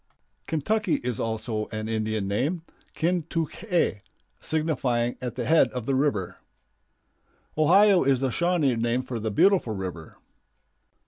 Kentucky 0.47 0.95
is 1.03 1.19
also 1.19 1.67
an 1.67 1.87
Indian 1.87 2.27
name, 2.27 2.63
"Kin 2.95 3.21
tuk 3.29 3.63
ae," 3.65 4.01
signifying 4.39 5.15
"at 5.21 5.35
the 5.35 5.45
head 5.45 5.67
of 5.73 5.85
the 5.85 5.93
river." 5.93 6.37
Ohio 7.55 8.03
is 8.03 8.19
the 8.19 8.31
Shawnee 8.31 8.75
name 8.75 9.03
for 9.03 9.19
"the 9.19 9.29
beautiful 9.29 9.75
river." 9.75 10.17